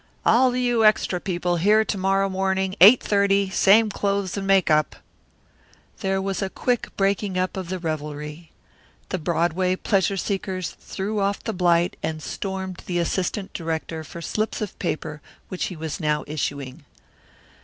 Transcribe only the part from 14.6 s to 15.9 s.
paper which he